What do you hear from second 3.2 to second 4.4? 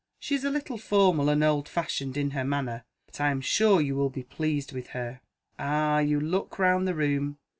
I am sure you will be